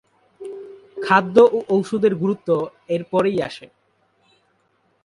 খাদ্য 0.97 1.35
ও 1.55 1.57
ঔষধের 1.69 2.13
গুরুত্ব 2.15 2.49
এর 2.89 3.01
পরেই 3.11 3.37
আসে। 3.41 3.67